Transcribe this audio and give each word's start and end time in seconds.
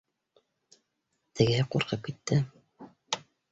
Тегеһе 1.41 1.67
ҡурҡып 1.77 2.11
китте: 2.11 2.41